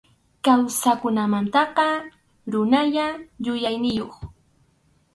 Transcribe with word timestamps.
Kawsaqkunamantaqa 0.45 1.87
runallam 2.51 3.15
yuyayniyuq. 3.45 4.13